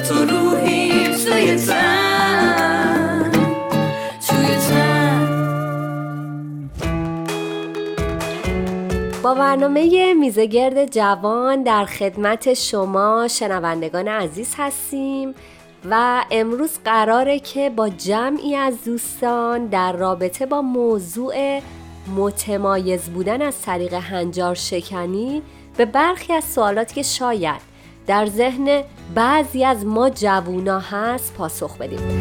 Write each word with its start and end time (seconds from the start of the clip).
تو 0.00 0.14
روحی 0.14 1.08
توی 1.08 1.56
تن. 1.56 2.38
با 9.22 9.34
برنامه 9.34 10.14
میزگرد 10.14 10.92
جوان 10.92 11.62
در 11.62 11.84
خدمت 11.84 12.54
شما 12.54 13.28
شنوندگان 13.28 14.08
عزیز 14.08 14.54
هستیم 14.58 15.34
و 15.90 16.24
امروز 16.30 16.70
قراره 16.84 17.38
که 17.38 17.70
با 17.70 17.88
جمعی 17.88 18.56
از 18.56 18.84
دوستان 18.84 19.66
در 19.66 19.92
رابطه 19.92 20.46
با 20.46 20.62
موضوع 20.62 21.60
متمایز 22.16 23.02
بودن 23.02 23.42
از 23.42 23.62
طریق 23.62 23.94
هنجار 23.94 24.54
شکنی 24.54 25.42
به 25.76 25.84
برخی 25.84 26.32
از 26.32 26.44
سوالاتی 26.44 26.94
که 26.94 27.02
شاید 27.02 27.67
در 28.08 28.26
ذهن 28.26 28.82
بعضی 29.14 29.64
از 29.64 29.86
ما 29.86 30.10
جوونا 30.10 30.80
هست 30.80 31.34
پاسخ 31.34 31.78
بدیم. 31.78 32.18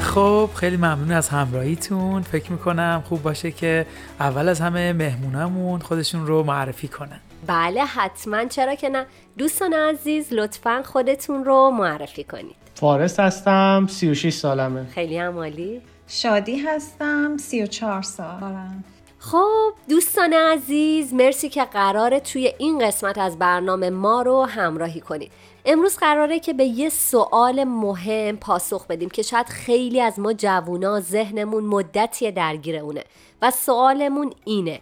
خب 0.00 0.50
خیلی 0.54 0.76
ممنون 0.76 1.12
از 1.12 1.28
همراهیتون. 1.28 2.22
فکر 2.22 2.52
می‌کنم 2.52 3.02
خوب 3.08 3.22
باشه 3.22 3.50
که 3.50 3.86
اول 4.20 4.48
از 4.48 4.60
همه 4.60 4.92
مهمونمون 4.92 5.80
خودشون 5.80 6.26
رو 6.26 6.42
معرفی 6.42 6.88
کنن. 6.88 7.20
بله 7.46 7.84
حتما. 7.84 8.44
چرا 8.44 8.74
که 8.74 8.88
نه؟ 8.88 9.06
دوستان 9.38 9.72
عزیز 9.72 10.32
لطفا 10.32 10.82
خودتون 10.82 11.44
رو 11.44 11.70
معرفی 11.70 12.24
کنید. 12.24 12.56
فارس 12.74 13.20
هستم 13.20 13.86
36 13.90 14.34
سالمه. 14.34 14.86
خیلی 14.94 15.18
هم 15.18 15.36
عالی 15.36 15.80
شادی 16.08 16.58
هستم 16.58 17.36
34 17.36 18.02
سالم. 18.02 18.84
خب 19.30 19.72
دوستان 19.88 20.32
عزیز 20.32 21.14
مرسی 21.14 21.48
که 21.48 21.64
قراره 21.64 22.20
توی 22.20 22.52
این 22.58 22.78
قسمت 22.78 23.18
از 23.18 23.38
برنامه 23.38 23.90
ما 23.90 24.22
رو 24.22 24.42
همراهی 24.42 25.00
کنید. 25.00 25.32
امروز 25.64 25.96
قراره 25.96 26.38
که 26.38 26.52
به 26.52 26.64
یه 26.64 26.88
سوال 26.88 27.64
مهم 27.64 28.36
پاسخ 28.36 28.86
بدیم 28.86 29.08
که 29.08 29.22
شاید 29.22 29.46
خیلی 29.46 30.00
از 30.00 30.18
ما 30.18 30.32
جوونا 30.32 31.00
ذهنمون 31.00 31.64
مدتی 31.64 32.30
درگیر 32.32 32.76
اونه 32.76 33.04
و 33.42 33.50
سوالمون 33.50 34.32
اینه 34.44 34.80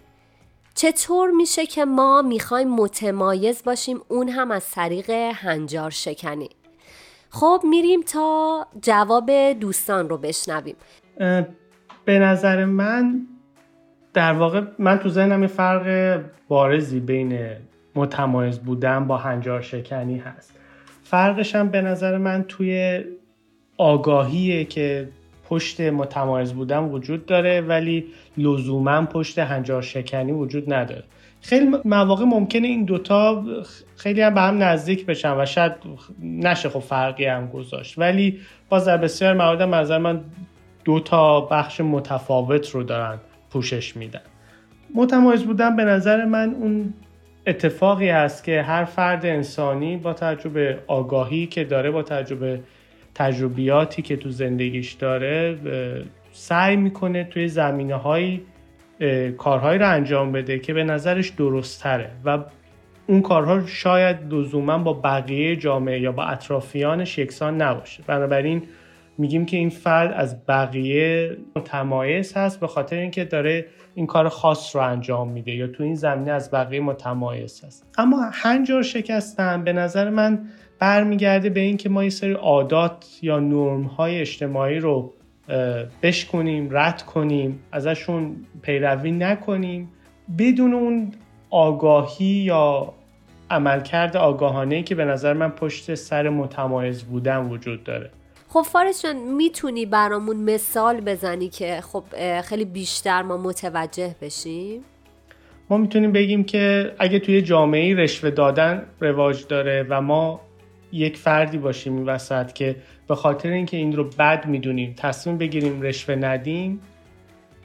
چطور 0.75 1.31
میشه 1.31 1.67
که 1.67 1.85
ما 1.85 2.23
می‌خوایم 2.23 2.69
متمایز 2.69 3.63
باشیم؟ 3.65 4.01
اون 4.09 4.29
هم 4.29 4.51
از 4.51 4.71
طریق 4.71 5.11
هنجار 5.11 5.91
شکنی. 5.91 6.51
خب 7.31 7.61
میریم 7.65 8.03
تا 8.03 8.67
جواب 8.83 9.31
دوستان 9.53 10.09
رو 10.09 10.19
بشنویم. 10.19 10.77
به 12.05 12.19
نظر 12.19 12.65
من 12.65 13.27
در 14.15 14.33
واقع 14.33 14.63
من 14.79 14.99
تو 14.99 15.09
ذهنم 15.09 15.43
یه 15.43 15.49
فرق 15.49 16.21
بارزی 16.49 17.01
بین 17.01 17.39
متمایز 17.95 18.59
بودن 18.59 19.07
با 19.07 19.17
هنجار 19.17 19.61
شکنی 19.61 20.19
هست. 20.19 20.59
فرقش 21.03 21.55
هم 21.55 21.69
به 21.69 21.83
نظر 21.83 22.19
من 22.19 22.45
توی 22.49 23.01
آگاهیه 23.77 24.65
که 24.65 25.09
پشت 25.49 25.81
متمایز 25.81 26.53
بودن 26.53 26.79
وجود 26.79 27.27
داره 27.27 27.61
ولی 27.61 28.07
لزوما 28.37 29.03
پشت 29.03 29.39
هنجار 29.39 29.83
شکنی 29.83 30.33
وجود 30.33 30.73
نداره. 30.73 31.05
خیلی 31.41 31.77
مواقع 31.85 32.25
ممکنه 32.25 32.69
این 32.69 32.85
دوتا 32.85 33.45
خیلی 33.97 34.21
هم 34.21 34.35
به 34.35 34.41
هم 34.41 34.63
نزدیک 34.63 35.07
بشن 35.07 35.41
و 35.41 35.47
شاید 35.47 35.73
نشه 36.23 36.69
خب 36.69 36.81
فرقی 36.81 37.25
هم 37.25 37.47
گذاشت. 37.47 37.99
ولی 37.99 38.41
باز 38.69 38.85
در 38.85 38.97
بسیار 38.97 39.35
موارد 39.35 39.63
نظر 39.63 39.99
من 39.99 40.21
دو 40.85 41.01
تا 41.01 41.41
بخش 41.41 41.81
متفاوت 41.81 42.71
رو 42.71 42.83
دارن. 42.83 43.19
پوشش 43.53 43.97
میدن. 43.97 44.21
متمایز 44.95 45.45
بودن 45.45 45.77
به 45.77 45.85
نظر 45.85 46.25
من 46.25 46.55
اون 46.55 46.95
اتفاقی 47.47 48.09
هست 48.09 48.45
که 48.45 48.63
هر 48.63 48.85
فرد 48.85 49.27
انسانی 49.27 49.97
با 49.97 50.13
تجربه 50.13 50.79
آگاهی 50.87 51.47
که 51.47 51.65
داره 51.65 51.91
با 51.91 52.03
تجربه 52.03 52.61
تجربیاتی 53.15 54.03
که 54.03 54.17
تو 54.17 54.31
زندگیش 54.31 54.93
داره 54.93 55.59
سعی 56.33 56.77
می‌کنه 56.77 57.25
توی 57.25 57.49
زمینه 57.49 57.95
های 57.95 58.41
کارهایی 59.39 59.79
رو 59.79 59.91
انجام 59.91 60.33
بده 60.33 60.59
که 60.59 60.75
به 60.75 60.85
نظرش 60.85 61.29
درست 61.29 61.83
تره 61.83 62.11
و 62.25 62.39
اون 63.07 63.23
کارها 63.23 63.67
شاید 63.67 64.35
لزوما 64.35 64.79
با 64.79 64.93
بقیه 64.93 65.57
جامعه 65.57 66.01
یا 66.01 66.13
با 66.13 66.25
اطرافیانش 66.25 67.19
یکسان 67.19 67.63
نباشه. 67.63 68.03
بنابراین 68.07 68.63
میگیم 69.23 69.47
که 69.47 69.57
این 69.57 69.71
فرد 69.71 70.13
از 70.13 70.47
بقیه 70.47 71.37
متمایز 71.57 72.33
هست 72.33 72.61
به 72.61 72.67
خاطر 72.67 72.97
اینکه 72.97 73.25
داره 73.25 73.67
این 73.95 74.07
کار 74.07 74.29
خاص 74.29 74.77
رو 74.77 74.83
انجام 74.83 75.29
میده 75.29 75.53
یا 75.53 75.67
تو 75.67 75.83
این 75.83 75.95
زمینه 75.95 76.31
از 76.31 76.51
بقیه 76.51 76.81
متمایز 76.81 77.65
هست. 77.65 77.87
اما 77.99 78.31
هنجار 78.33 78.83
شکستن 78.83 79.65
به 79.65 79.73
نظر 79.73 80.11
من 80.11 80.41
برمیگرده 80.79 81.51
به 81.51 81.61
اینکه 81.61 81.89
ما 81.89 82.05
یه 82.05 82.11
سری 82.11 82.33
عادات 82.33 83.19
یا 83.23 83.39
نرم 83.39 83.83
های 83.83 84.21
اجتماعی 84.21 84.79
رو 84.79 85.13
بشکنیم 86.03 86.69
رد 86.71 87.03
کنیم 87.03 87.61
ازشون 87.73 88.37
پیروی 88.63 89.13
نکنیم. 89.13 89.89
بدون 90.39 90.75
اون 90.75 91.13
آگاهی 91.51 92.25
یا 92.25 92.95
عملکرد 93.51 94.17
آگاهانه 94.17 94.83
که 94.83 94.95
به 94.95 95.05
نظر 95.05 95.33
من 95.33 95.51
پشت 95.51 95.95
سر 95.95 96.29
متمایز 96.29 97.03
بودن 97.03 97.49
وجود 97.49 97.85
داره. 97.85 98.11
خب 98.53 98.63
فارس 98.63 99.03
جان 99.03 99.17
می‌تونی 99.17 99.87
برامون 99.87 100.37
مثال 100.37 101.01
بزنی 101.01 101.49
که 101.49 101.81
خب 101.81 102.05
خیلی 102.41 102.65
بیشتر 102.65 103.23
ما 103.23 103.37
متوجه 103.37 104.15
بشیم؟ 104.23 104.81
ما 105.71 105.77
می‌تونیم 105.77 106.13
بگیم 106.13 106.45
که 106.45 106.95
اگه 106.99 107.19
توی 107.19 107.43
جامعه 107.43 107.95
رشوه 107.95 108.31
دادن 108.31 108.87
رواج 109.01 109.47
داره 109.47 109.87
و 109.89 110.01
ما 110.01 110.41
یک 110.93 111.17
فردی 111.17 111.59
باشیم 111.59 111.97
این 111.97 112.07
وسط 112.07 112.53
که 112.53 112.77
به 113.09 113.15
خاطر 113.15 113.49
اینکه 113.49 113.77
این 113.77 113.97
رو 113.97 114.05
بد 114.19 114.47
می‌دونیم 114.47 114.95
تصمیم 114.97 115.39
بگیریم 115.39 115.83
رشوه 115.83 116.15
ندیم 116.15 116.81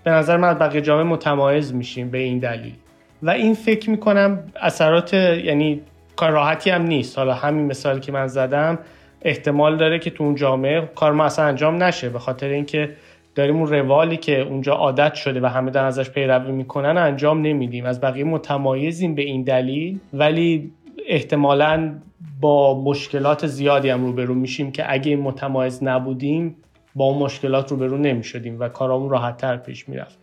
به 0.03 0.11
نظر 0.11 0.37
من 0.37 0.53
بقیه 0.53 0.81
جامعه 0.81 1.03
متمایز 1.03 1.73
میشیم 1.73 2.09
به 2.09 2.17
این 2.17 2.39
دلیل. 2.39 2.75
و 3.23 3.29
این 3.29 3.53
فکر 3.53 3.89
می‌کنم 3.89 4.43
اثرات 4.61 5.13
یعنی 5.13 5.81
کار 6.15 6.31
راحتی 6.31 6.69
هم 6.69 6.81
نیست. 6.81 7.17
حالا 7.17 7.33
همین 7.33 7.65
مثالی 7.65 7.99
که 7.99 8.11
من 8.11 8.27
زدم 8.27 8.79
احتمال 9.21 9.77
داره 9.77 9.99
که 9.99 10.09
تو 10.09 10.23
اون 10.23 10.35
جامعه 10.35 10.89
کار 10.95 11.11
ما 11.11 11.25
اصلا 11.25 11.45
انجام 11.45 11.83
نشه 11.83 12.09
به 12.09 12.19
خاطر 12.19 12.47
اینکه 12.47 12.89
داریم 13.35 13.55
اون 13.55 13.67
روالی 13.67 14.17
که 14.17 14.41
اونجا 14.41 14.73
عادت 14.73 15.13
شده 15.13 15.41
و 15.41 15.45
همه 15.45 15.71
دارن 15.71 15.87
ازش 15.87 16.09
پیروی 16.09 16.51
می‌کنن 16.51 16.97
انجام 16.97 17.41
نمیدیم. 17.41 17.85
از 17.85 18.01
بقیه 18.01 18.23
متمایزیم 18.23 19.15
به 19.15 19.21
این 19.21 19.43
دلیل 19.43 19.99
ولی 20.13 20.71
احتمالا 21.07 21.93
با 22.41 22.83
مشکلات 22.83 23.47
زیادی 23.47 23.89
هم 23.89 24.05
روبرو 24.05 24.33
میشیم 24.33 24.71
که 24.71 24.93
اگه 24.93 25.15
متمایز 25.15 25.83
نبودیم 25.83 26.55
با 26.95 27.05
اون 27.05 27.17
مشکلات 27.17 27.71
روبرو 27.71 27.97
نمی‌شدیم 27.97 28.59
و 28.59 28.67
کارامون 28.67 29.09
راحتتر 29.09 29.57
پیش 29.57 29.89
می‌رفت. 29.89 30.17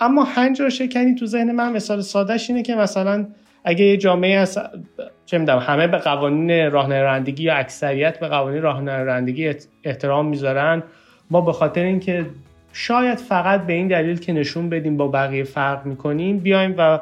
اما 0.00 0.24
هنجار 0.24 0.68
شکنی 0.68 1.14
تو 1.14 1.26
ذهن 1.26 1.52
من 1.52 1.72
مثال 1.72 2.00
سادهش 2.00 2.50
اینه 2.50 2.62
که 2.62 2.74
مثلا 2.74 3.26
اگه 3.68 3.84
یه 3.84 3.96
جامعه 3.96 4.40
هست 4.40 4.60
چه 5.26 5.38
می‌دونم 5.38 5.58
همه 5.58 5.86
به 5.86 5.98
قوانین 5.98 6.70
راهنمایی 6.70 7.34
یا 7.38 7.54
اکثریت 7.54 8.20
به 8.20 8.28
قوانین 8.28 8.62
راهنمایی 8.62 9.54
احترام 9.84 10.26
می‌ذارن 10.26 10.82
ما 11.30 11.40
به 11.40 11.52
خاطر 11.52 11.82
اینکه 11.82 12.26
شاید 12.72 13.18
فقط 13.18 13.66
به 13.66 13.72
این 13.72 13.88
دلیل 13.88 14.18
که 14.18 14.32
نشون 14.32 14.68
بدیم 14.68 14.96
با 14.96 15.08
بقیه 15.08 15.44
فرق 15.44 15.86
می‌کنیم 15.86 16.38
بیایم 16.38 16.74
و 16.78 16.98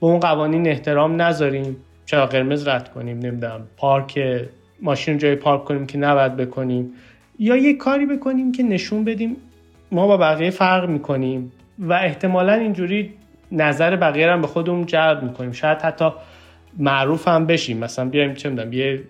به 0.00 0.06
اون 0.06 0.20
قوانین 0.20 0.68
احترام 0.68 1.22
نذاریم. 1.22 1.76
چرا 2.06 2.26
قرمز 2.26 2.68
رد 2.68 2.92
کنیم 2.92 3.18
نمی‌دونم 3.18 3.60
پارک 3.76 4.40
ماشین 4.82 5.18
جای 5.18 5.34
پارک 5.34 5.64
کنیم 5.64 5.86
که 5.86 5.98
نباید 5.98 6.36
بکنیم. 6.36 6.92
یا 7.38 7.56
یه 7.56 7.76
کاری 7.76 8.06
بکنیم 8.06 8.52
که 8.52 8.62
نشون 8.62 9.04
بدیم 9.04 9.36
ما 9.92 10.06
با 10.06 10.16
بقیه 10.16 10.50
فرق 10.50 10.88
می‌کنیم. 10.88 11.52
و 11.78 11.92
احتمالا 11.92 12.52
اینجوری 12.52 13.14
نظر 13.52 13.96
بقیه 13.96 14.30
هم 14.30 14.40
به 14.40 14.46
خودمون 14.46 14.86
جلب 14.86 15.22
می‌کنیم. 15.22 15.52
شاید 15.52 15.78
حتی 15.78 16.10
معروف 16.78 17.28
هم 17.28 17.46
بشیم. 17.46 17.78
مثلا 17.78 18.04
بیایم 18.04 18.34
چه 18.34 18.48
می‌دونم 18.48 18.72
یه 18.72 19.00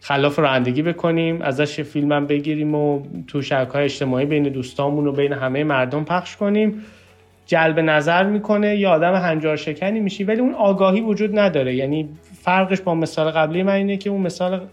خلاف 0.00 0.38
رانندگی 0.38 0.82
بکنیم 0.82 1.42
ازش 1.42 1.80
فیلم 1.80 2.12
هم 2.12 2.26
بگیریم 2.26 2.74
و 2.74 3.02
تو 3.26 3.42
شبکه 3.42 3.72
های 3.72 3.84
اجتماعی 3.84 4.26
بین 4.26 4.42
دوستامون 4.42 5.06
و 5.06 5.12
بین 5.12 5.32
همه 5.32 5.64
مردم 5.64 6.04
پخش 6.04 6.36
کنیم. 6.36 6.84
جلب 7.46 7.80
نظر 7.80 8.24
می‌کنه 8.24 8.76
یا 8.76 8.90
آدم 8.90 9.14
هنجار 9.14 9.56
شکنی 9.56 10.00
میشی 10.00 10.24
ولی 10.24 10.40
اون 10.40 10.54
آگاهی 10.54 11.00
وجود 11.00 11.38
نداره. 11.38 11.74
یعنی 11.74 12.08
فرقش 12.42 12.80
با 12.80 12.94
مثال 12.94 13.30
قبلی 13.30 13.62
من 13.62 13.72
اینه 13.72 13.96
که 13.96 14.10
اون 14.10 14.20
مثال 14.20 14.66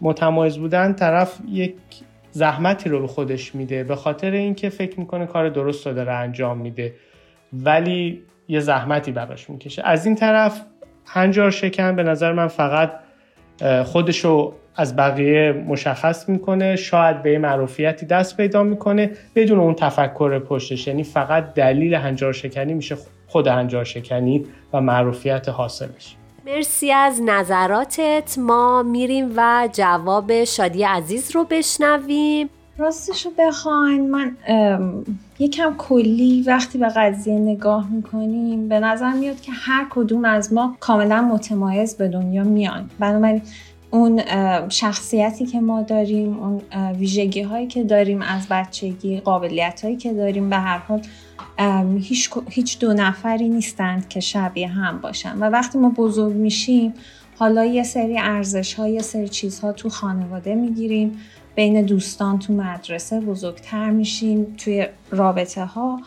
متمایز 0.00 0.58
بودن 0.58 0.92
طرف 0.92 1.38
یک 1.48 1.74
زحمتی 2.30 2.88
رو 2.88 3.00
به 3.00 3.06
خودش 3.06 3.54
میده. 3.54 3.84
به 3.84 3.96
خاطر 3.96 4.30
اینکه 4.30 4.68
فکر 4.68 5.00
می‌کنه 5.00 5.26
کار 5.26 5.48
درست 5.48 5.86
رو 5.86 5.92
داره 5.92 6.12
انجام 6.12 6.58
میده. 6.58 6.94
ولی 7.52 8.22
یه 8.48 8.60
زحمتی 8.60 9.12
براش 9.12 9.50
می‌کشه. 9.50 9.82
از 9.84 10.06
این 10.06 10.14
طرف 10.14 10.60
هنجار 11.06 11.50
شکن 11.50 11.96
به 11.96 12.02
نظر 12.02 12.32
من 12.32 12.48
فقط 12.48 12.92
خودشو 13.84 14.52
از 14.76 14.96
بقیه 14.96 15.52
مشخص 15.52 16.28
می‌کنه. 16.28 16.76
شاید 16.76 17.22
به 17.22 17.38
معروفیتی 17.38 18.06
دست 18.06 18.36
پیدا 18.36 18.62
می‌کنه 18.62 19.10
بدون 19.34 19.58
اون 19.58 19.74
تفکر 19.74 20.38
پشتش. 20.38 20.86
یعنی 20.86 21.04
فقط 21.04 21.54
دلیل 21.54 21.94
هنجار 21.94 22.32
شکنی 22.32 22.74
میشه 22.74 22.96
خود 23.26 23.46
هنجار 23.46 23.84
شکنی 23.84 24.46
و 24.72 24.80
معروفیت 24.80 25.48
حاصلش. 25.48 26.16
مرسی 26.46 26.92
از 26.92 27.22
نظراتت. 27.26 28.38
ما 28.38 28.82
میریم 28.82 29.32
و 29.36 29.68
جواب 29.72 30.44
شادی 30.44 30.84
عزیز 30.84 31.36
رو 31.36 31.44
بشنویم. 31.44 32.48
راستش 32.78 33.26
رو 33.26 33.32
بخواین 33.38 34.10
من 34.10 34.36
یکم 35.38 35.74
کلی 35.78 36.42
وقتی 36.42 36.78
به 36.78 36.88
قضیه 36.88 37.38
نگاه 37.38 37.90
می‌کنیم 37.90 38.68
به 38.68 38.80
نظر 38.80 39.12
میاد 39.12 39.40
که 39.40 39.52
هر 39.52 39.86
کدوم 39.90 40.24
از 40.24 40.52
ما 40.52 40.76
کاملا 40.80 41.22
متمایز 41.22 41.96
به 41.96 42.08
دنیا 42.08 42.44
میان. 42.44 42.90
بنابراین 42.98 43.42
اون 43.90 44.22
شخصیتی 44.68 45.46
که 45.46 45.60
ما 45.60 45.82
داریم 45.82 46.38
اون 46.38 46.60
ویژگی 46.98 47.42
هایی 47.42 47.66
که 47.66 47.84
داریم 47.84 48.22
از 48.22 48.46
بچگی 48.50 49.20
قابلیت 49.20 49.80
هایی 49.84 49.96
که 49.96 50.12
داریم 50.12 50.50
به 50.50 50.56
هر 50.56 50.78
حال 50.78 51.02
هیچ, 51.98 52.30
هیچ 52.50 52.78
دو 52.78 52.92
نفری 52.92 53.48
نیستند 53.48 54.08
که 54.08 54.20
شبیه 54.20 54.68
هم 54.68 54.98
باشن. 54.98 55.38
و 55.38 55.44
وقتی 55.44 55.78
ما 55.78 55.92
بزرگ 55.96 56.34
میشیم 56.34 56.94
حالا 57.38 57.64
یه 57.64 57.82
سری 57.82 58.18
ارزش 58.18 58.74
ها 58.74 58.88
یه 58.88 59.02
سری 59.02 59.28
چیزها 59.28 59.72
تو 59.72 59.88
خانواده 59.88 60.54
می‌گیریم. 60.54 61.18
بین 61.56 61.82
دوستان 61.82 62.38
تو 62.38 62.52
مدرسه 62.52 63.20
بزرگتر 63.20 63.90
میشیم 63.90 64.54
توی 64.58 64.86
رابطه 65.10 65.64
ها 65.64 66.00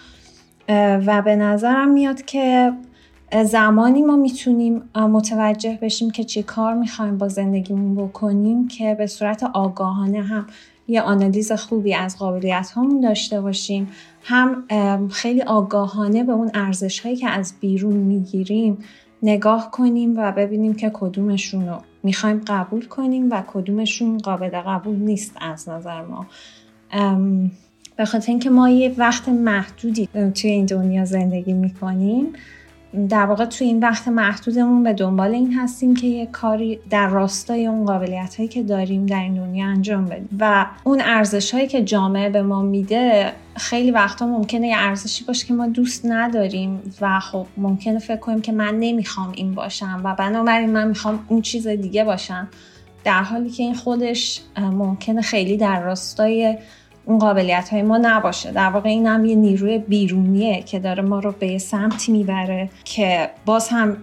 و 1.05 1.21
به 1.21 1.35
نظرم 1.35 1.91
میاد 1.91 2.21
که 2.21 2.73
زمانی 3.45 4.01
ما 4.01 4.15
می‌تونیم 4.15 4.83
متوجه 4.95 5.79
بشیم 5.81 6.09
که 6.11 6.23
چی 6.23 6.43
کار 6.43 6.73
می‌خوایم 6.73 7.17
با 7.17 7.27
زندگیمون 7.27 7.95
بکنیم 7.95 8.67
که 8.67 8.95
به 8.95 9.07
صورت 9.07 9.43
آگاهانه 9.43 10.21
هم 10.21 10.47
یه 10.87 11.01
آنالیز 11.01 11.51
خوبی 11.51 11.93
از 11.93 12.17
قابلیت 12.17 12.71
هامون 12.75 13.01
داشته 13.01 13.41
باشیم. 13.41 13.87
هم 14.23 14.65
خیلی 15.11 15.41
آگاهانه 15.41 16.23
به 16.23 16.31
اون 16.31 16.51
ارزش 16.53 16.99
هایی 16.99 17.15
که 17.15 17.29
از 17.29 17.53
بیرون 17.59 17.93
می‌گیریم 17.93 18.77
نگاه 19.23 19.71
کنیم 19.71 20.13
و 20.17 20.31
ببینیم 20.31 20.73
که 20.73 20.91
کدومشون 20.93 21.67
رو 21.67 21.77
می‌خوایم 22.03 22.41
قبول 22.47 22.85
کنیم 22.85 23.31
و 23.31 23.43
کدومشون 23.47 24.17
قابل 24.17 24.49
قبول 24.49 24.95
نیست 24.95 25.35
از 25.41 25.69
نظر 25.69 26.01
ما. 26.01 26.27
به 27.97 28.05
خاطر 28.05 28.31
اینکه 28.31 28.49
ما 28.49 28.69
یه 28.69 28.95
وقت 28.97 29.29
محدودی 29.29 30.09
توی 30.35 30.49
این 30.49 30.65
دنیا 30.65 31.05
زندگی 31.05 31.53
می‌کنیم. 31.53 32.25
در 33.09 33.25
واقع 33.25 33.45
توی 33.45 33.67
این 33.67 33.79
وقت 33.79 34.07
محدودمون 34.07 34.83
به 34.83 34.93
دنبال 34.93 35.31
این 35.31 35.53
هستیم 35.53 35.95
که 35.95 36.07
یه 36.07 36.25
کاری 36.25 36.79
در 36.89 37.07
راستای 37.07 37.65
اون 37.65 37.85
قابلیت 37.85 38.35
هایی 38.35 38.49
که 38.49 38.63
داریم 38.63 39.05
در 39.05 39.19
این 39.19 39.33
دنیا 39.33 39.65
انجام 39.65 40.05
بدیم. 40.05 40.29
و 40.39 40.65
اون 40.83 41.01
ارزش 41.01 41.53
هایی 41.53 41.67
که 41.67 41.83
جامعه 41.83 42.29
به 42.29 42.41
ما 42.41 42.61
میده 42.61 43.31
خیلی 43.55 43.91
وقتا 43.91 44.27
ممکنه 44.27 44.67
یه 44.67 44.77
ارزشی 44.77 45.25
باشه 45.25 45.47
که 45.47 45.53
ما 45.53 45.67
دوست 45.67 46.05
نداریم 46.05 46.93
و 47.01 47.19
خب 47.19 47.45
ممکنه 47.57 47.99
فکر 47.99 48.17
کنیم 48.17 48.41
که 48.41 48.51
من 48.51 48.79
نمی‌خوام 48.79 49.31
این 49.35 49.55
باشم 49.55 50.01
و 50.03 50.15
بنابراین 50.15 50.69
من 50.69 50.87
می‌خوام 50.87 51.25
اون 51.27 51.41
چیز 51.41 51.67
دیگه 51.67 52.03
باشم. 52.03 52.47
در 53.03 53.23
حالی 53.23 53.49
که 53.49 53.63
این 53.63 53.75
خودش 53.75 54.41
ممکنه 54.57 55.21
خیلی 55.21 55.57
در 55.57 55.81
راستای 55.81 56.57
اون 57.05 57.19
قابلیت 57.19 57.69
های 57.69 57.81
ما 57.81 57.97
نباشه. 57.97 58.51
در 58.51 58.69
واقع 58.69 58.89
این 58.89 59.07
هم 59.07 59.25
یه 59.25 59.35
نیروی 59.35 59.77
بیرونیه 59.77 60.61
که 60.63 60.79
داره 60.79 61.03
ما 61.03 61.19
رو 61.19 61.31
به 61.31 61.57
سمتی 61.57 62.11
می‌بره 62.11 62.69
که 62.83 63.29
باز 63.45 63.69
هم 63.69 63.97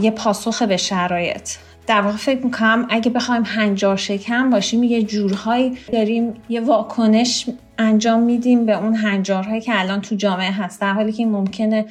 یه 0.00 0.10
پاسخ 0.10 0.62
به 0.62 0.76
شرایط. 0.76 1.50
در 1.86 2.00
واقع 2.00 2.16
فکر 2.16 2.44
می‌کنم 2.44 2.86
اگه 2.90 3.10
بخوایم 3.10 3.42
هنجار 3.46 3.96
شکم 3.96 4.50
باشیم 4.50 4.82
یه 4.82 5.02
جورهایی 5.02 5.78
داریم 5.92 6.34
یه 6.48 6.60
واکنش 6.60 7.46
انجام 7.78 8.22
میدیم 8.22 8.66
به 8.66 8.78
اون 8.78 8.94
هنجارهایی 8.94 9.60
که 9.60 9.80
الان 9.80 10.00
تو 10.00 10.14
جامعه 10.14 10.50
هست. 10.50 10.80
در 10.80 10.92
حالی 10.92 11.12
که 11.12 11.26
ممکنه 11.26 11.84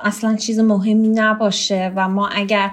اصلا 0.00 0.36
چیز 0.36 0.60
مهمی 0.60 1.08
نباشه 1.08 1.92
و 1.96 2.08
ما 2.08 2.28
اگر 2.28 2.70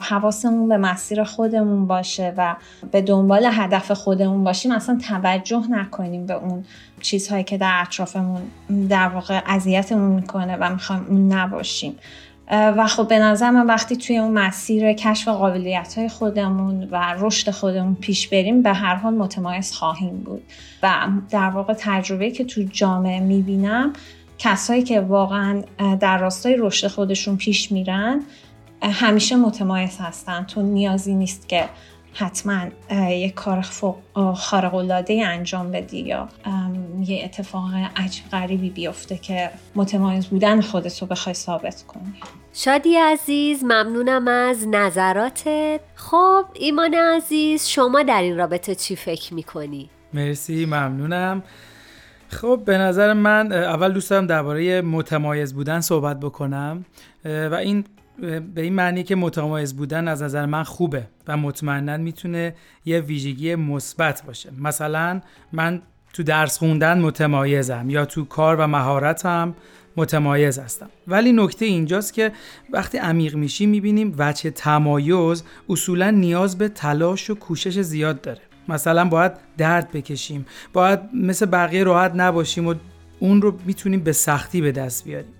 حواسمون 0.00 0.68
به 0.68 0.76
مسیر 0.76 1.24
خودمون 1.24 1.86
باشه 1.86 2.34
و 2.36 2.56
به 2.92 3.02
دنبال 3.02 3.48
هدف 3.52 3.90
خودمون 3.90 4.44
باشیم 4.44 4.72
اصلا 4.72 4.98
توجه 5.08 5.62
نکنیم 5.70 6.26
به 6.26 6.34
اون 6.34 6.64
چیزهایی 7.00 7.44
که 7.44 7.58
در 7.58 7.78
اطرافمون 7.82 8.42
در 8.88 9.08
واقع 9.08 9.42
اذیتمون 9.46 10.12
می‌کنه 10.12 10.56
و 10.56 10.70
می‌خوایم 10.72 11.06
اون 11.08 11.32
نباشیم. 11.32 11.96
و 12.50 12.86
خب 12.86 13.08
به 13.08 13.18
نظر 13.18 13.50
من 13.50 13.66
وقتی 13.66 13.96
توی 13.96 14.18
اون 14.18 14.32
مسیر 14.32 14.92
کشف 14.92 15.28
قابلیت 15.28 15.94
های 15.98 16.08
خودمون 16.08 16.88
و 16.90 17.14
رشد 17.18 17.50
خودمون 17.50 17.94
پیش 17.94 18.28
بریم 18.28 18.62
به 18.62 18.72
هر 18.72 18.94
حال 18.94 19.14
متمایز 19.14 19.72
خواهیم 19.72 20.16
بود. 20.16 20.42
و 20.82 21.08
در 21.30 21.50
واقع 21.50 21.74
تجربه 21.78 22.30
که 22.30 22.44
تو 22.44 22.62
جامعه 22.62 23.20
می‌بینم 23.20 23.92
کسایی 24.38 24.82
که 24.82 25.00
واقعا 25.00 25.62
در 26.00 26.18
راستای 26.18 26.56
رشد 26.58 26.88
خودشون 26.88 27.36
پیش 27.36 27.72
میرن 27.72 28.22
همیشه 28.82 29.36
متمایز 29.36 29.98
هستن. 29.98 30.44
تو 30.44 30.62
نیازی 30.62 31.14
نیست 31.14 31.48
که 31.48 31.68
حتما 32.14 32.66
یک 33.10 33.34
کار 33.34 33.66
خارق 34.34 34.74
العاده 34.74 35.26
انجام 35.26 35.70
بدی 35.70 36.00
یا 36.00 36.28
یه 37.06 37.24
اتفاق 37.24 37.70
عجیب 37.96 38.24
غریبی 38.32 38.70
بیفته 38.70 39.16
که 39.16 39.50
متمایز 39.74 40.26
بودن 40.26 40.60
خودت 40.60 40.98
رو 40.98 41.06
بخوای 41.06 41.34
ثابت 41.34 41.82
کنی. 41.82 42.14
شادی 42.52 42.96
عزیز 42.96 43.64
ممنونم 43.64 44.28
از 44.28 44.68
نظراتت. 44.68 45.80
خب 45.94 46.44
ایمان 46.54 46.94
عزیز 46.94 47.66
شما 47.66 48.02
در 48.02 48.22
این 48.22 48.36
رابطه 48.36 48.74
چی 48.74 48.96
فکر 48.96 49.34
می‌کنی؟ 49.34 49.90
مرسی 50.12 50.66
ممنونم. 50.66 51.42
خب 52.28 52.62
به 52.64 52.78
نظر 52.78 53.12
من 53.12 53.52
اول 53.52 53.92
دوست 53.92 54.10
دارم 54.10 54.26
درباره 54.26 54.82
متمایز 54.82 55.54
بودن 55.54 55.80
صحبت 55.80 56.20
بکنم. 56.20 56.84
و 57.24 57.54
این 57.54 57.84
به 58.54 58.62
این 58.62 58.72
معنی 58.72 59.02
که 59.02 59.16
متمایز 59.16 59.76
بودن 59.76 60.08
از 60.08 60.22
نظر 60.22 60.46
من 60.46 60.62
خوبه 60.62 61.04
و 61.28 61.36
مطمئنا 61.36 61.96
می‌تونه 61.96 62.54
یه 62.84 63.00
ویژگی 63.00 63.54
مثبت 63.54 64.22
باشه. 64.26 64.50
مثلا 64.58 65.20
من 65.52 65.82
تو 66.12 66.22
درس 66.22 66.58
خوندن 66.58 67.00
متمایزم 67.00 67.90
یا 67.90 68.04
تو 68.04 68.24
کار 68.24 68.56
و 68.56 68.66
مهارتم 68.66 69.54
متمایز 69.96 70.58
هستم. 70.58 70.88
ولی 71.06 71.32
نکته 71.32 71.64
اینجاست 71.64 72.14
که 72.14 72.32
وقتی 72.70 72.98
عمیق 72.98 73.34
میشی 73.34 73.66
می‌بینیم 73.66 74.14
وچه 74.18 74.50
تمایز 74.50 75.44
اصولا 75.68 76.10
نیاز 76.10 76.58
به 76.58 76.68
تلاش 76.68 77.30
و 77.30 77.34
کوشش 77.34 77.80
زیاد 77.80 78.20
داره. 78.20 78.40
مثلا 78.68 79.04
باید 79.04 79.32
درد 79.58 79.92
بکشیم 79.92 80.46
باید 80.72 81.00
مثل 81.14 81.46
بقیه 81.46 81.84
راحت 81.84 82.12
نباشیم 82.14 82.66
و 82.66 82.74
اون 83.18 83.42
رو 83.42 83.58
می‌تونیم 83.66 84.00
به 84.00 84.12
سختی 84.12 84.60
به 84.60 84.72
دست 84.72 85.04
بیاریم. 85.04 85.32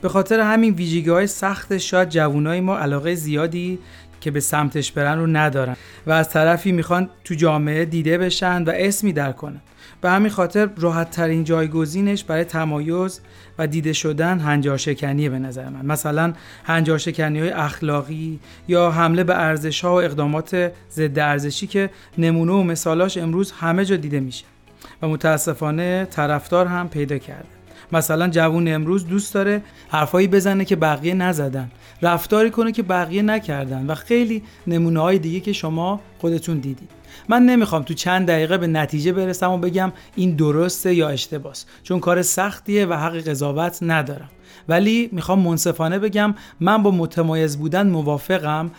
به 0.00 0.08
خاطر 0.08 0.40
همین 0.40 0.74
ویژگی 0.74 1.10
های 1.10 1.26
سخت 1.26 1.78
شاید 1.78 2.08
جوانای 2.08 2.60
ما 2.60 2.78
علاقه 2.78 3.14
زیادی 3.14 3.78
که 4.20 4.30
به 4.30 4.40
سمتش 4.40 4.92
برن 4.92 5.18
رو 5.18 5.26
ندارن 5.26 5.76
و 6.06 6.12
از 6.12 6.30
طرفی 6.30 6.72
می‌خوان 6.72 7.08
تو 7.24 7.34
جامعه 7.34 7.84
دیده 7.84 8.18
بشن 8.18 8.62
و 8.62 8.70
اسمی 8.74 9.12
در 9.12 9.32
کنن. 9.32 9.60
به 10.00 10.10
همین 10.10 10.30
خاطر 10.30 10.68
راحت 10.76 11.10
ترین 11.10 11.44
جایگزینش 11.44 12.24
برای 12.24 12.44
تمایز 12.44 13.20
و 13.58 13.66
دیده 13.66 13.92
شدن 13.92 14.38
هنجار 14.38 14.76
شکنیه 14.76 15.30
به 15.30 15.38
نظر 15.38 15.68
من. 15.68 15.86
مثلا 15.86 16.32
هنجار 16.64 16.98
شکنی 16.98 17.40
های 17.40 17.50
اخلاقی 17.50 18.40
یا 18.68 18.90
حمله 18.90 19.24
به 19.24 19.34
ارزش 19.34 19.84
ها 19.84 19.94
و 19.94 20.02
اقدامات 20.02 20.72
ضد 20.90 21.18
ارزشی 21.18 21.66
که 21.66 21.90
نمونه 22.18 22.52
و 22.52 22.62
مثالاش 22.62 23.16
امروز 23.16 23.52
همه 23.52 23.84
جا 23.84 23.96
دیده 23.96 24.20
میشه. 24.20 24.44
و 25.02 25.08
متاسفانه 25.08 26.04
طرفدار 26.10 26.66
هم 26.66 26.88
پیدا 26.88 27.18
کرده. 27.18 27.55
مثلا 27.92 28.28
جوون 28.28 28.68
امروز 28.68 29.06
دوست 29.06 29.34
داره 29.34 29.62
حرفایی 29.88 30.28
بزنه 30.28 30.64
که 30.64 30.76
بقیه 30.76 31.14
نزدن 31.14 31.70
رفتاری 32.02 32.50
کنه 32.50 32.72
که 32.72 32.82
بقیه 32.82 33.22
نکردن 33.22 33.86
و 33.86 33.94
خیلی 33.94 34.42
نمونه 34.66 35.00
های 35.00 35.18
دیگه 35.18 35.40
که 35.40 35.52
شما 35.52 36.00
خودتون 36.18 36.58
دیدید. 36.58 36.90
من 37.28 37.42
نمی‌خوام 37.42 37.82
تو 37.82 37.94
چند 37.94 38.26
دقیقه 38.26 38.58
به 38.58 38.66
نتیجه 38.66 39.12
برسم 39.12 39.50
و 39.50 39.58
بگم 39.58 39.92
این 40.16 40.30
درسته 40.30 40.94
یا 40.94 41.08
اشتباس 41.08 41.64
چون 41.82 42.00
کار 42.00 42.22
سختیه 42.22 42.86
و 42.86 42.92
حق 42.92 43.16
قضاوت 43.16 43.78
ندارم. 43.82 44.28
ولی 44.68 45.08
می‌خوام 45.12 45.38
منصفانه 45.38 45.98
بگم 45.98 46.34
من 46.60 46.82
با 46.82 46.90
متمایز 46.90 47.58
بودن 47.58 47.86
موافقم 47.86 48.70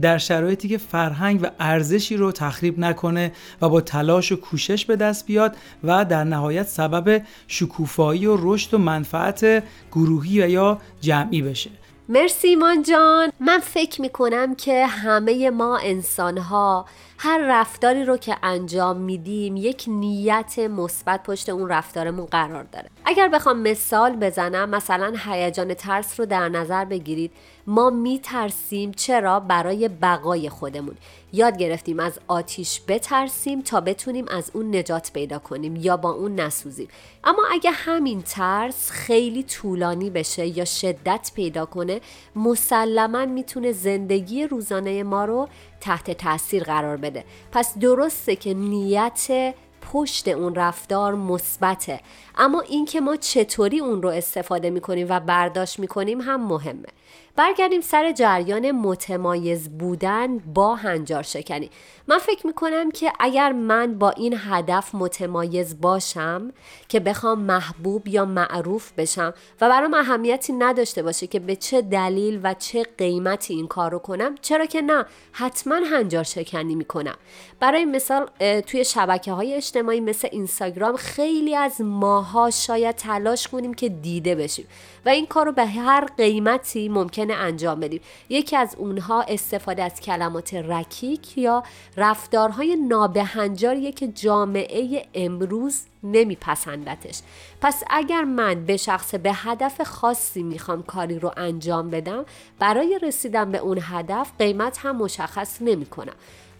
در 0.00 0.18
شرایطی 0.18 0.68
که 0.68 0.78
فرهنگ 0.78 1.40
و 1.42 1.46
ارزشی 1.60 2.16
رو 2.16 2.32
تخریب 2.32 2.78
نکنه 2.78 3.32
و 3.62 3.68
با 3.68 3.80
تلاش 3.80 4.32
و 4.32 4.36
کوشش 4.36 4.84
به 4.84 4.96
دست 4.96 5.26
بیاد 5.26 5.56
و 5.84 6.04
در 6.04 6.24
نهایت 6.24 6.66
سبب 6.66 7.22
شکوفایی 7.48 8.26
و 8.26 8.36
رشد 8.40 8.74
و 8.74 8.78
منفعت 8.78 9.62
گروهی 9.92 10.42
و 10.42 10.48
یا 10.48 10.78
جمعی 11.00 11.42
بشه. 11.42 11.70
مرسی 12.08 12.48
ایمان 12.48 12.82
جان. 12.82 13.32
من 13.40 13.58
فکر 13.58 14.00
می‌کنم 14.00 14.54
که 14.54 14.86
همه 14.86 15.50
ما 15.50 15.78
انسان 15.78 16.38
ها 16.38 16.86
هر 17.24 17.38
رفتاری 17.48 18.04
رو 18.04 18.16
که 18.16 18.36
انجام 18.42 18.96
میدیم 18.96 19.56
یک 19.56 19.84
نیت 19.86 20.58
مثبت 20.58 21.22
پشت 21.22 21.48
اون 21.48 21.68
رفتارمون 21.68 22.26
قرار 22.26 22.62
داره. 22.62 22.88
اگر 23.04 23.28
بخوام 23.28 23.58
مثال 23.58 24.16
بزنم 24.16 24.68
مثلا 24.68 25.14
هیجان 25.24 25.74
ترس 25.74 26.20
رو 26.20 26.26
در 26.26 26.48
نظر 26.48 26.84
بگیرید. 26.84 27.32
ما 27.66 27.90
میترسیم 27.90 28.92
چرا؟ 28.92 29.40
برای 29.40 29.88
بقای 29.88 30.48
خودمون. 30.48 30.94
یاد 31.32 31.56
گرفتیم 31.56 32.00
از 32.00 32.18
آتیش 32.28 32.80
بترسیم 32.88 33.60
تا 33.60 33.80
بتونیم 33.80 34.24
از 34.28 34.50
اون 34.54 34.76
نجات 34.76 35.12
پیدا 35.12 35.38
کنیم 35.38 35.76
یا 35.76 35.96
با 35.96 36.10
اون 36.10 36.40
نسوزیم. 36.40 36.88
اما 37.24 37.42
اگه 37.52 37.70
همین 37.70 38.22
ترس 38.22 38.90
خیلی 38.90 39.42
طولانی 39.42 40.10
بشه 40.10 40.46
یا 40.46 40.64
شدت 40.64 41.30
پیدا 41.34 41.66
کنه 41.66 42.00
مسلما 42.36 43.26
می‌تونه 43.26 43.72
زندگی 43.72 44.46
روزانه 44.46 45.02
ما 45.02 45.24
رو 45.24 45.48
تحت 45.82 46.10
تاثیر 46.10 46.64
قرار 46.64 46.96
بده. 46.96 47.24
پس 47.52 47.78
درسته 47.78 48.36
که 48.36 48.54
نیت 48.54 49.54
پشت 49.92 50.28
اون 50.28 50.54
رفتار 50.54 51.14
مثبته. 51.14 52.00
اما 52.36 52.60
اینکه 52.60 53.00
ما 53.00 53.16
چطوری 53.16 53.80
اون 53.80 54.02
رو 54.02 54.08
استفاده 54.08 54.70
می‌کنیم 54.70 55.06
و 55.10 55.20
برداشت 55.20 55.78
می‌کنیم 55.78 56.20
هم 56.20 56.46
مهمه. 56.46 56.88
برگردیم 57.36 57.80
سر 57.80 58.12
جریان 58.12 58.70
متمایز 58.70 59.78
بودن 59.78 60.38
با 60.38 60.74
هنجار 60.74 61.22
شکنی. 61.22 61.70
من 62.06 62.18
فکر 62.18 62.46
می‌کنم 62.46 62.90
که 62.90 63.12
اگر 63.20 63.52
من 63.52 63.98
با 63.98 64.10
این 64.10 64.34
هدف 64.38 64.94
متمایز 64.94 65.80
باشم 65.80 66.52
که 66.88 67.00
بخوام 67.00 67.40
محبوب 67.40 68.08
یا 68.08 68.24
معروف 68.24 68.92
بشم 68.92 69.34
و 69.60 69.68
برام 69.68 69.94
اهمیتی 69.94 70.52
نداشته 70.52 71.02
باشه 71.02 71.26
که 71.26 71.40
به 71.40 71.56
چه 71.56 71.82
دلیل 71.82 72.40
و 72.42 72.54
چه 72.54 72.82
قیمتی 72.98 73.54
این 73.54 73.66
کار 73.66 73.90
رو 73.90 73.98
کنم 73.98 74.34
چرا 74.42 74.66
که 74.66 74.82
نه 74.82 75.04
حتما 75.32 75.74
هنجار 75.74 76.24
شکنی 76.24 76.74
می‌کنم. 76.74 77.16
برای 77.60 77.84
مثال 77.84 78.26
توی 78.60 78.84
شبکه 78.84 79.32
های 79.32 79.54
اجتماعی 79.54 80.00
مثل 80.00 80.28
اینستاگرام 80.32 80.96
خیلی 80.96 81.56
از 81.56 81.80
ماها 81.80 82.50
شاید 82.50 82.96
تلاش 82.96 83.48
کنیم 83.48 83.74
که 83.74 83.88
دیده 83.88 84.34
بشیم 84.34 84.66
و 85.06 85.08
این 85.08 85.26
کار 85.26 85.46
رو 85.46 85.52
به 85.52 85.66
هر 85.66 86.04
قیمتی 86.16 86.88
ممکنه 87.22 87.44
انجام 87.44 87.80
بدیم. 87.80 88.00
یکی 88.28 88.56
از 88.56 88.74
اونها 88.78 89.22
استفاده 89.22 89.82
از 89.82 90.00
کلمات 90.00 90.54
رکیک 90.54 91.38
یا 91.38 91.62
رفتارهای 91.96 92.76
نابهنجاریه 92.76 93.92
که 93.92 94.08
جامعه 94.08 95.06
امروز 95.14 95.82
نمیپسندتش. 96.02 97.20
پس 97.60 97.82
اگر 97.90 98.24
من 98.24 98.64
به 98.64 98.76
شخص 98.76 99.14
به 99.14 99.32
هدف 99.32 99.82
خاصی 99.82 100.42
می‌خوام 100.42 100.82
کاری 100.82 101.18
رو 101.18 101.32
انجام 101.36 101.90
بدم 101.90 102.24
برای 102.58 102.98
رسیدن 103.02 103.52
به 103.52 103.58
اون 103.58 103.78
هدف 103.82 104.30
قیمت 104.38 104.78
هم 104.78 104.96
مشخص 104.96 105.58
نمی‌کنم 105.60 106.14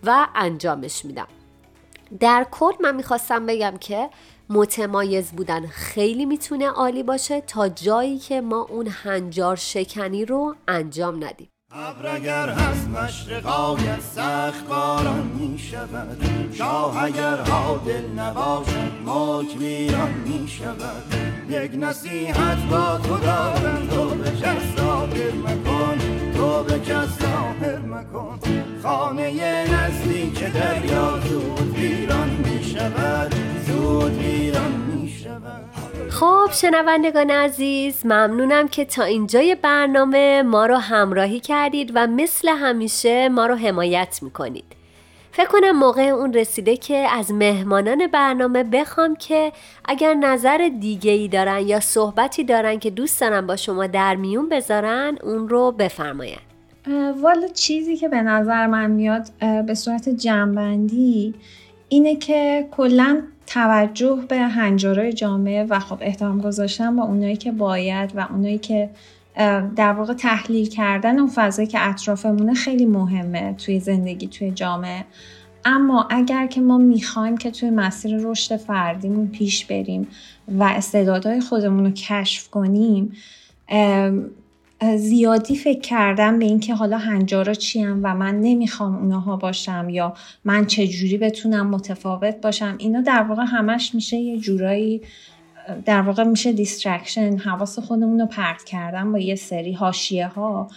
و 0.05 0.27
انجامش 0.35 1.05
میدم. 1.05 1.27
در 2.21 2.47
کل 2.51 2.73
من 2.81 2.97
می‌خواستم 2.97 3.47
بگم 3.47 3.75
که 3.81 4.11
متمایز 4.53 5.33
بودن 5.33 5.67
خیلی 5.67 6.27
می‌تونه 6.27 6.69
عالی 6.69 7.03
باشه 7.03 7.41
تا 7.41 7.69
جایی 7.69 8.19
که 8.19 8.41
ما 8.41 8.67
اون 8.71 8.89
هنجار 8.91 9.57
شکنی 9.57 10.25
رو 10.25 10.55
انجام 10.69 11.25
ندیم. 11.25 11.49
ابر 11.75 12.15
اگر 12.15 12.49
هست 12.49 12.89
مشرقایت 12.89 14.01
سخت 14.01 14.67
باران 14.67 15.27
می 15.27 15.59
شود 15.59 16.25
شاه 16.53 17.05
اگر 17.05 17.41
عادل 17.41 18.07
نباشد 18.17 18.93
ملک 19.05 19.57
ویران 19.59 20.11
می 20.11 20.49
شود 20.49 21.03
یک 21.49 21.71
نصیحت 21.75 22.59
با 22.71 22.99
تو 22.99 23.19
دارم 23.19 23.89
تو 23.91 24.09
به 24.09 24.31
کس 24.31 24.77
ظاهر 24.77 25.33
مکن 25.33 25.99
تو 26.35 26.63
به 26.63 26.79
کس 26.79 27.09
ظاهر 27.23 27.79
مکن. 27.79 28.39
خانه 28.83 29.67
نزدیک 29.75 30.53
دریا 30.53 31.21
زود 31.29 31.79
ویران 31.79 32.31
می 32.31 32.65
شود 32.65 33.52
زود 33.83 34.13
ویران 34.13 34.73
می 34.73 35.09
شود 35.09 36.11
خب 36.11 36.49
شنوندگان 36.53 37.31
عزیز 37.31 38.07
ممنونم 38.07 38.69
که 38.69 38.85
تا 38.85 39.03
اینجای 39.03 39.55
برنامه 39.55 40.43
ما 40.43 40.67
رو 40.67 40.77
همراهی 40.77 41.41
کردید 41.41 41.93
و 41.95 42.07
مثل 42.07 42.49
همیشه 42.49 43.29
ما 43.29 43.47
رو 43.47 43.55
حمایت 43.55 44.19
می‌کنید. 44.23 44.65
فکر 45.33 45.47
کنم 45.47 45.79
موقع 45.79 46.03
اون 46.03 46.33
رسیده 46.33 46.77
که 46.77 46.97
از 46.97 47.33
مهمانان 47.33 48.07
برنامه 48.07 48.65
بخوام 48.65 49.17
که 49.17 49.53
اگر 49.85 50.15
نظر 50.15 50.71
دیگه 50.81 51.11
ای 51.11 51.29
دارن 51.29 51.67
یا 51.67 51.81
صحبتی 51.81 52.45
دارن 52.45 52.79
که 52.79 52.91
دوست 52.91 53.21
دارن 53.21 53.47
با 53.47 53.57
شما 53.57 53.87
در 53.87 54.17
میون 54.17 54.49
بذارن 54.49 55.19
اون 55.23 55.49
رو 55.49 55.73
بفرماین 55.73 56.39
والا 57.23 57.49
چیزی 57.55 57.97
که 57.97 58.09
به 58.09 58.23
نظر 58.23 58.67
من 58.67 58.91
میاد 58.91 59.29
به 59.67 59.75
صورت 59.75 60.09
جنبندی 60.09 61.35
اینه 61.89 62.17
که 62.17 62.69
کلا 62.71 63.23
توجه 63.47 64.25
به 64.29 64.39
هنجارای 64.39 65.13
جامعه 65.13 65.65
و 65.65 65.79
خب 65.79 65.99
احترام 66.01 66.41
گذاشتن 66.41 66.97
با 66.97 67.03
اونایی 67.03 67.37
که 67.37 67.53
باید 67.53 68.13
و 68.15 68.27
اونایی 68.31 68.59
که 68.59 68.91
در 69.77 69.93
واقع 69.93 70.15
تحلیل 70.15 70.69
کردن 70.69 71.19
اون 71.19 71.31
فضایی 71.35 71.69
که 71.69 71.89
اطرافمونه 71.89 72.55
خیلی 72.55 72.87
مهمه 72.87 73.55
توی 73.55 73.81
زندگی 73.81 74.27
توی 74.27 74.51
جامعه. 74.51 75.05
اما 75.65 76.07
اگر 76.11 76.47
که 76.47 76.61
ما 76.61 76.79
می‌خوایم 76.79 77.37
که 77.37 77.51
توی 77.51 77.71
مسیر 77.71 78.19
رشد 78.23 78.57
فردیمون 78.57 79.29
پیش 79.29 79.67
بریم 79.67 80.09
و 80.49 80.63
استعدادهای 80.63 81.41
خودمون 81.41 81.85
رو 81.85 81.91
کشف 81.91 82.51
کنیم 82.51 83.13
زیادی 84.97 85.57
فکر 85.57 85.81
کردم 85.81 86.39
به 86.39 86.45
اینکه 86.45 86.75
حالا 86.75 86.99
هنجارا 86.99 87.55
چیم 87.55 88.01
و 88.03 88.15
من 88.15 88.41
نمی‌خوام 88.41 88.97
اونها 88.97 89.37
باشم 89.37 89.89
یا 89.91 90.15
من 90.45 90.67
چجوری 90.67 91.19
بتونم 91.19 91.67
متفاوت 91.67 92.41
باشم. 92.41 92.75
اینا 92.79 93.01
در 93.01 93.23
واقع 93.23 93.45
همش 93.47 93.95
میشه 93.95 94.17
یه 94.17 94.39
جورایی 94.39 95.03
در 95.85 96.03
واقع 96.03 96.25
میشه 96.25 96.53
distraction 96.53 97.37
حواس 97.37 97.79
خودمون 97.79 98.21
رو 98.21 98.27
پرت 98.27 98.65
کردن 98.65 99.13
با 99.13 99.19
یه 99.19 99.35
سری 99.35 99.73
حاشیه 99.73 100.27
ها 100.27 100.71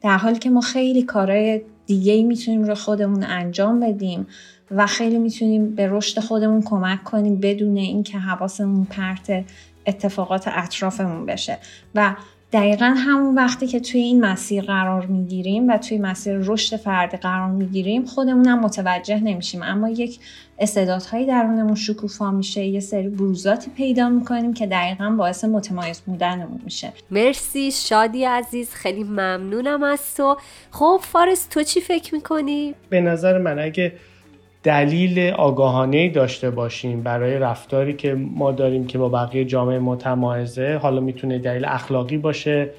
در 0.00 0.16
حالی 0.16 0.38
که 0.38 0.50
ما 0.50 0.60
خیلی 0.60 1.02
کارهای 1.02 1.60
دیگه 1.86 2.22
می‌تونیم 2.22 2.64
رو 2.64 2.74
خودمون 2.74 3.24
انجام 3.24 3.80
بدیم 3.80 4.26
و 4.70 4.86
خیلی 4.86 5.18
می‌تونیم 5.18 5.74
به 5.74 5.88
رشد 5.90 6.20
خودمون 6.20 6.62
کمک 6.62 7.04
کنیم 7.04 7.40
بدون 7.40 7.76
اینکه 7.76 8.18
حواسمون 8.18 8.84
پرت 8.84 9.44
اتفاقات 9.86 10.48
اطرافمون 10.48 11.26
بشه. 11.26 11.58
و 11.94 12.14
دقیقا 12.52 12.94
همون 12.96 13.34
وقتی 13.34 13.66
که 13.66 13.80
توی 13.80 14.00
این 14.00 14.24
مسیر 14.24 14.64
قرار 14.64 15.06
می‌گیریم 15.06 15.68
و 15.68 15.78
توی 15.78 15.98
مسیر 15.98 16.38
رشد 16.38 16.76
فردی 16.76 17.16
قرار 17.16 17.50
می‌گیریم 17.50 18.04
خودمون 18.04 18.46
هم 18.46 18.60
متوجه 18.60 19.20
نمیشیم. 19.20 19.62
اما 19.62 19.88
یک 19.88 20.18
استعدادهایی 20.58 21.26
درونمون 21.26 21.74
شکوفا 21.74 22.30
میشه 22.30 22.64
یه 22.64 22.80
سری 22.80 23.08
بروزاتی 23.08 23.70
پیدا 23.70 24.08
می‌کنیم 24.08 24.54
که 24.54 24.66
دقیقا 24.66 25.10
باعث 25.10 25.44
متمایز 25.44 26.00
بودنمون 26.00 26.60
میشه. 26.64 26.92
مرسی 27.10 27.70
شادی 27.70 28.24
عزیز 28.24 28.70
خیلی 28.70 29.04
ممنونم 29.04 29.82
از 29.82 30.14
تو. 30.14 30.36
خب 30.70 31.00
فارس 31.02 31.46
تو 31.46 31.62
چی 31.62 31.80
فکر 31.80 32.14
می‌کنی؟ 32.14 32.74
به 32.90 33.00
نظر 33.00 33.38
من 33.38 33.58
اگه 33.58 33.92
دلیل 34.62 35.30
آگاهانه 35.30 36.08
داشته 36.08 36.50
باشیم 36.50 37.02
برای 37.02 37.38
رفتاری 37.38 37.92
که 37.92 38.14
ما 38.14 38.52
داریم 38.52 38.86
که 38.86 38.98
با 38.98 39.08
بقیه 39.08 39.44
جامعه 39.44 39.78
متمایزه 39.78 40.78
حالا 40.82 41.00
می‌تونه 41.00 41.38
دلیل 41.38 41.64
اخلاقی 41.64 42.16
باشه 42.16 42.70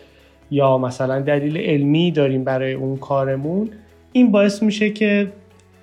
یا 0.52 0.78
مثلا 0.78 1.20
دلیل 1.20 1.58
علمی 1.58 2.12
داریم 2.12 2.44
برای 2.44 2.74
اون 2.74 2.98
کارمون 2.98 3.70
این 4.12 4.32
باعث 4.32 4.63
میشه 4.63 4.90
که 4.90 5.32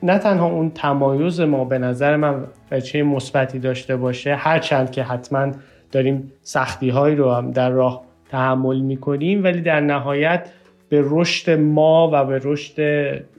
نه 0.03 0.19
تنها 0.19 0.47
اون 0.47 0.71
تمایز 0.71 1.41
ما 1.41 1.65
به 1.65 1.79
نظر 1.79 2.17
من 2.17 2.45
بچه 2.71 3.03
مثبتی 3.03 3.59
داشته 3.59 3.97
باشه 3.97 4.35
هرچند 4.35 4.91
که 4.91 5.03
حتما 5.03 5.53
داریم 5.93 6.33
سختی 6.43 6.91
هایی 6.91 7.17
رو 7.17 7.33
هم 7.33 7.51
در 7.51 7.71
راه 7.71 8.03
تحمل 8.31 8.81
می‌کنیم 8.81 9.45
ولی 9.45 9.61
در 9.61 9.81
نهایت 9.81 10.49
به 10.91 11.05
رشد 11.07 11.51
ما 11.51 12.11
و 12.13 12.25
به 12.25 12.41
رشد 12.45 12.75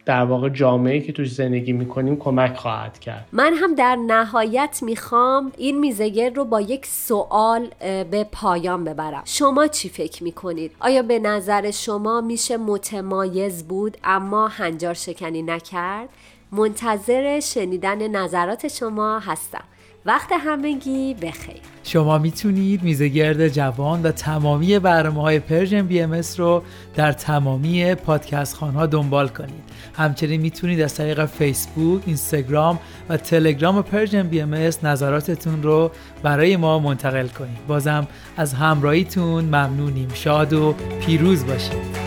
در 0.06 0.24
واقع 0.26 0.50
جامعه 0.50 1.02
که 1.02 1.12
توش 1.12 1.32
زندگی 1.34 1.74
می‌کنیم 1.74 2.16
کمک 2.16 2.56
خواهد 2.56 3.00
کرد 3.00 3.28
من 3.32 3.54
هم 3.54 3.76
در 3.76 3.96
نهایت 3.96 4.80
می‌خوام 4.82 5.52
این 5.58 5.80
میزگر 5.80 6.30
رو 6.30 6.46
با 6.46 6.62
یک 6.62 6.86
سوال 6.86 7.68
به 8.12 8.26
پایان 8.32 8.84
ببرم 8.84 9.22
شما 9.26 9.68
چی 9.68 9.90
فکر 9.90 10.24
می‌کنید؟ 10.24 10.72
آیا 10.80 11.02
به 11.02 11.20
نظر 11.20 11.72
شما 11.72 12.22
میشه 12.22 12.58
متمایز 12.58 13.68
بود 13.68 13.98
اما 14.04 14.48
هنجار 14.48 14.94
شکنی 14.94 15.42
نکرد؟ 15.42 16.10
منتظر 16.52 17.40
شنیدن 17.40 18.08
نظرات 18.08 18.68
شما 18.68 19.20
هستم 19.20 19.64
وقت 20.06 20.30
همگی 20.32 21.14
بخیر 21.14 21.62
شما 21.84 22.18
می‌تونید 22.18 22.84
میزگرد 22.84 23.48
جوان 23.48 24.04
و 24.04 24.12
تمامی 24.12 24.80
برنامه 24.80 25.22
های 25.22 25.40
Persian 25.40 25.88
BM 25.88 26.22
رو 26.38 26.64
در 26.96 27.12
تمامی 27.12 27.96
پادکست 27.96 28.56
خانها 28.56 28.86
دنبال 28.86 29.28
کنید. 29.28 29.64
همچنین 29.96 30.42
می‌تونید 30.42 30.82
از 30.82 30.96
طریق 30.96 31.26
فیسبوک، 31.26 32.02
اینستاگرام 32.06 32.80
و 33.10 33.18
تلگرام 33.18 33.82
Persian 33.82 34.24
BM 34.24 34.54
نظراتتون 34.84 35.64
رو 35.64 35.92
برای 36.24 36.58
ما 36.58 36.80
منتقل 36.80 37.28
کنید. 37.28 37.68
بازم 37.68 38.08
از 38.38 38.54
همراهیتون 38.54 39.46
ممنونیم. 39.46 40.10
شاد 40.14 40.54
و 40.54 40.76
پیروز 41.06 41.46
باشید. 41.46 42.01